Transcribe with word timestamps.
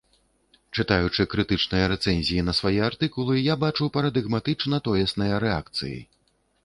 Чытаючы 0.77 1.25
крытычныя 1.33 1.85
рэцэнзіі 1.93 2.45
на 2.49 2.55
свае 2.59 2.79
артыкулы, 2.89 3.33
я 3.53 3.59
бачу 3.65 3.91
парадыгматычна 3.99 4.81
тоесныя 4.89 5.35
рэакцыі. 5.45 5.97